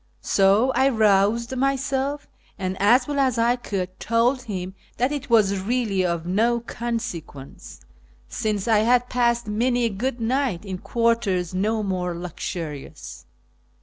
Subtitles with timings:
[0.23, 2.25] So 1 roused myself,
[2.57, 7.81] and, as well as I could, told him that it \vas really of uo consequence,
[8.27, 13.27] since I had passed many a good night in quarters uo more luxurious.